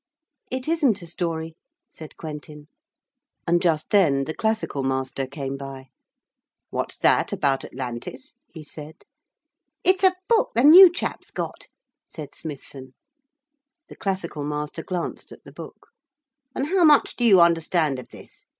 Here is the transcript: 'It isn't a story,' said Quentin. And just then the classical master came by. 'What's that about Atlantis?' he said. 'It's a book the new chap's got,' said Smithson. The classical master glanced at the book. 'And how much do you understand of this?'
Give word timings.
'It 0.49 0.67
isn't 0.67 1.03
a 1.03 1.05
story,' 1.05 1.55
said 1.87 2.17
Quentin. 2.17 2.67
And 3.45 3.61
just 3.61 3.91
then 3.91 4.23
the 4.23 4.33
classical 4.33 4.81
master 4.81 5.27
came 5.27 5.57
by. 5.57 5.89
'What's 6.71 6.97
that 6.97 7.31
about 7.31 7.63
Atlantis?' 7.63 8.33
he 8.51 8.63
said. 8.63 9.03
'It's 9.83 10.03
a 10.03 10.15
book 10.27 10.53
the 10.55 10.63
new 10.63 10.91
chap's 10.91 11.29
got,' 11.29 11.67
said 12.07 12.33
Smithson. 12.33 12.95
The 13.89 13.95
classical 13.95 14.43
master 14.43 14.81
glanced 14.81 15.31
at 15.31 15.43
the 15.43 15.51
book. 15.51 15.89
'And 16.55 16.69
how 16.69 16.83
much 16.83 17.15
do 17.15 17.23
you 17.23 17.39
understand 17.39 17.99
of 17.99 18.09
this?' 18.09 18.47